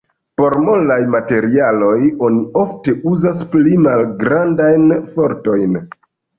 [0.39, 1.91] Por molaj materialoj
[2.29, 5.81] oni ofte uzas pli malgrandajn fortojn.